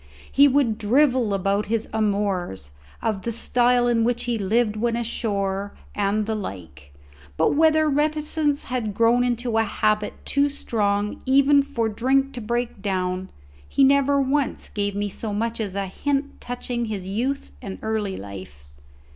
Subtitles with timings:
[0.31, 2.71] He would drivel about his amours,
[3.03, 6.91] of the style in which he lived when ashore, and the like;
[7.37, 12.81] but whether reticence had grown into a habit too strong even for drink to break
[12.81, 13.29] down,
[13.69, 18.17] he never once gave me so much as a hint touching his youth and early
[18.17, 18.71] life.